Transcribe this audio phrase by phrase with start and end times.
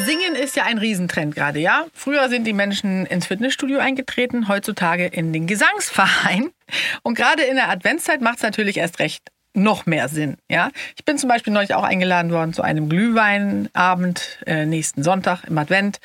[0.00, 1.86] Singen ist ja ein Riesentrend gerade, ja?
[1.94, 6.50] Früher sind die Menschen ins Fitnessstudio eingetreten, heutzutage in den Gesangsverein.
[7.02, 10.70] Und gerade in der Adventszeit macht es natürlich erst recht noch mehr Sinn, ja?
[10.96, 15.56] Ich bin zum Beispiel neulich auch eingeladen worden zu einem Glühweinabend äh, nächsten Sonntag im
[15.56, 16.00] Advent.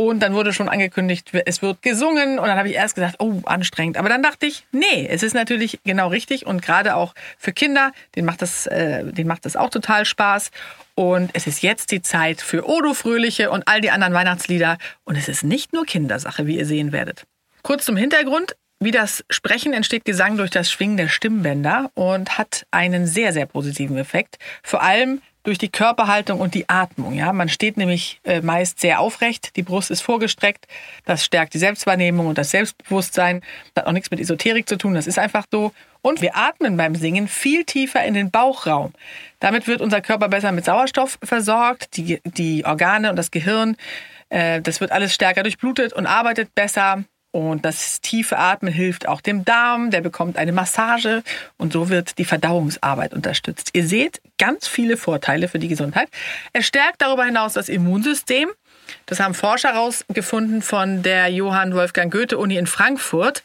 [0.00, 2.38] Und dann wurde schon angekündigt, es wird gesungen.
[2.38, 3.98] Und dann habe ich erst gesagt, oh, anstrengend.
[3.98, 6.46] Aber dann dachte ich, nee, es ist natürlich genau richtig.
[6.46, 10.52] Und gerade auch für Kinder, denen macht das, äh, denen macht das auch total Spaß.
[10.94, 14.78] Und es ist jetzt die Zeit für Odo Fröhliche und all die anderen Weihnachtslieder.
[15.04, 17.24] Und es ist nicht nur Kindersache, wie ihr sehen werdet.
[17.62, 18.56] Kurz zum Hintergrund.
[18.82, 23.44] Wie das Sprechen entsteht Gesang durch das Schwingen der Stimmbänder und hat einen sehr, sehr
[23.44, 24.38] positiven Effekt.
[24.62, 27.14] Vor allem durch die Körperhaltung und die Atmung.
[27.14, 30.66] Ja, man steht nämlich äh, meist sehr aufrecht, die Brust ist vorgestreckt.
[31.04, 33.40] Das stärkt die Selbstwahrnehmung und das Selbstbewusstsein.
[33.74, 34.94] Das hat auch nichts mit Esoterik zu tun.
[34.94, 35.72] Das ist einfach so.
[36.02, 38.92] Und wir atmen beim Singen viel tiefer in den Bauchraum.
[39.38, 43.76] Damit wird unser Körper besser mit Sauerstoff versorgt, die, die Organe und das Gehirn.
[44.28, 47.04] Äh, das wird alles stärker durchblutet und arbeitet besser.
[47.32, 51.22] Und das tiefe Atmen hilft auch dem Darm, der bekommt eine Massage
[51.58, 53.70] und so wird die Verdauungsarbeit unterstützt.
[53.72, 56.08] Ihr seht ganz viele Vorteile für die Gesundheit.
[56.52, 58.50] Es stärkt darüber hinaus das Immunsystem.
[59.06, 63.42] Das haben Forscher herausgefunden von der Johann Wolfgang Goethe Uni in Frankfurt.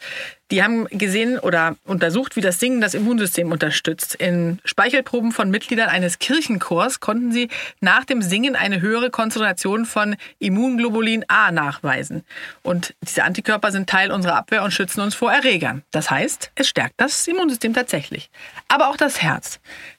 [0.52, 4.14] Die haben gesehen oder untersucht, wie das Singen das Immunsystem unterstützt.
[4.14, 7.48] In Speichelproben von Mitgliedern eines Kirchenchors konnten sie
[7.80, 12.24] nach dem Singen eine höhere Konzentration von Immunglobulin A nachweisen.
[12.62, 15.82] Und diese Antikörper sind Teil unserer Abwehr und schützen uns vor Erregern.
[15.90, 18.30] Das heißt, es stärkt das Immunsystem tatsächlich.
[18.68, 19.58] Aber auch das Herz.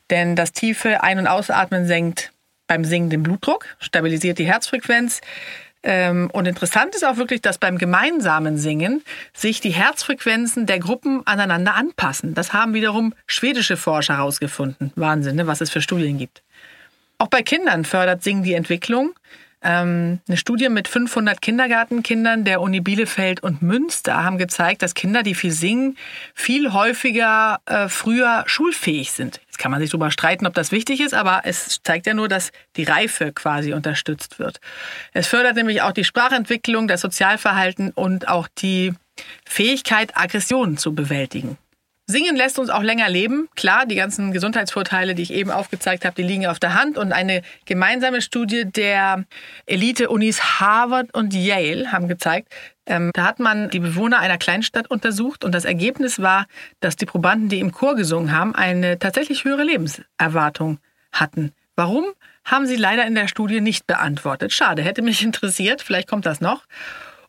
[0.09, 2.31] Denn das tiefe Ein- und Ausatmen senkt
[2.67, 5.21] beim Singen den Blutdruck, stabilisiert die Herzfrequenz.
[5.83, 11.25] Ähm, und interessant ist auch wirklich, dass beim gemeinsamen Singen sich die Herzfrequenzen der Gruppen
[11.25, 12.33] aneinander anpassen.
[12.33, 14.91] Das haben wiederum schwedische Forscher herausgefunden.
[14.95, 16.43] Wahnsinn, ne, was es für Studien gibt.
[17.19, 19.13] Auch bei Kindern fördert Singen die Entwicklung.
[19.61, 25.23] Ähm, eine Studie mit 500 Kindergartenkindern der Uni Bielefeld und Münster haben gezeigt, dass Kinder,
[25.23, 25.97] die viel singen,
[26.35, 29.41] viel häufiger äh, früher schulfähig sind.
[29.47, 32.27] Jetzt kann man sich darüber streiten, ob das wichtig ist, aber es zeigt ja nur,
[32.27, 34.59] dass die Reife quasi unterstützt wird.
[35.13, 38.93] Es fördert nämlich auch die Sprachentwicklung, das Sozialverhalten und auch die
[39.45, 41.57] Fähigkeit, Aggressionen zu bewältigen.
[42.09, 43.49] Singen lässt uns auch länger leben.
[43.57, 46.97] Klar, die ganzen Gesundheitsvorteile, die ich eben aufgezeigt habe, die liegen auf der Hand.
[46.97, 49.25] Und eine gemeinsame Studie der
[49.65, 52.53] Elite-Unis Harvard und Yale haben gezeigt,
[52.85, 56.47] ähm, da hat man die Bewohner einer Kleinstadt untersucht und das Ergebnis war,
[56.79, 60.79] dass die Probanden, die im Chor gesungen haben, eine tatsächlich höhere Lebenserwartung
[61.11, 61.51] hatten.
[61.75, 62.05] Warum?
[62.45, 64.53] Haben sie leider in der Studie nicht beantwortet.
[64.53, 65.81] Schade, hätte mich interessiert.
[65.81, 66.63] Vielleicht kommt das noch.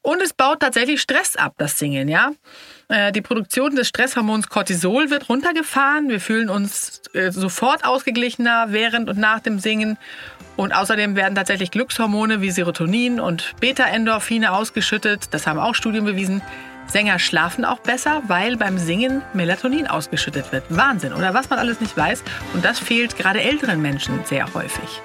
[0.03, 2.31] Und es baut tatsächlich Stress ab, das Singen, ja.
[2.89, 6.09] Äh, die Produktion des Stresshormons Cortisol wird runtergefahren.
[6.09, 9.99] Wir fühlen uns äh, sofort ausgeglichener während und nach dem Singen.
[10.57, 15.29] Und außerdem werden tatsächlich Glückshormone wie Serotonin und Beta-Endorphine ausgeschüttet.
[15.33, 16.43] Das haben auch Studien bewiesen.
[16.89, 20.65] Sänger schlafen auch besser, weil beim Singen Melatonin ausgeschüttet wird.
[20.71, 22.25] Wahnsinn, oder was man alles nicht weiß.
[22.55, 25.03] Und das fehlt gerade älteren Menschen sehr häufig.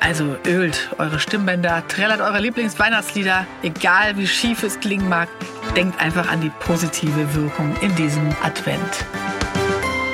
[0.00, 5.28] Also ölt eure Stimmbänder, trällert eure Lieblingsweihnachtslieder, egal wie schief es klingen mag.
[5.76, 9.04] Denkt einfach an die positive Wirkung in diesem Advent.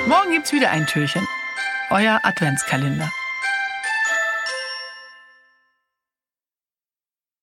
[0.05, 1.25] Morgen gibt's wieder ein Türchen.
[1.89, 3.09] Euer Adventskalender.